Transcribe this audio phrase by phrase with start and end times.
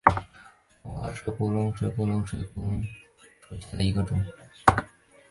[0.81, 2.87] 中华水龙骨为水龙骨科水龙骨
[3.47, 4.19] 属下的一个种。